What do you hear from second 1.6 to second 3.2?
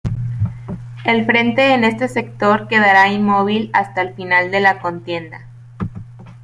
en este sector quedará